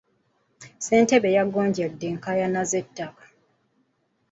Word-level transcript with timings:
Ssentebe 0.77 1.29
yagonjodde 1.37 2.05
enkaayana 2.11 2.61
z'ettaka. 2.69 3.25